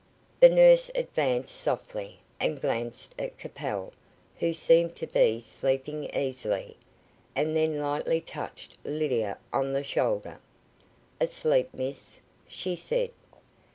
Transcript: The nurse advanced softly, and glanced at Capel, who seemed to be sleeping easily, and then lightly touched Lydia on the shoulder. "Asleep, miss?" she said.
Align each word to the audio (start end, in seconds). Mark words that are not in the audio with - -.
The 0.39 0.49
nurse 0.49 0.89
advanced 0.95 1.55
softly, 1.55 2.21
and 2.39 2.59
glanced 2.59 3.13
at 3.19 3.37
Capel, 3.37 3.93
who 4.39 4.51
seemed 4.51 4.95
to 4.95 5.05
be 5.05 5.39
sleeping 5.39 6.05
easily, 6.15 6.75
and 7.35 7.55
then 7.55 7.77
lightly 7.77 8.19
touched 8.19 8.79
Lydia 8.83 9.37
on 9.53 9.73
the 9.73 9.83
shoulder. 9.83 10.39
"Asleep, 11.19 11.69
miss?" 11.71 12.17
she 12.47 12.75
said. 12.75 13.11